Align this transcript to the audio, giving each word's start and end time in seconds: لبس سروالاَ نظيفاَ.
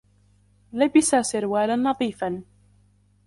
لبس 0.73 1.15
سروالاَ 1.21 1.75
نظيفاَ. 1.75 2.43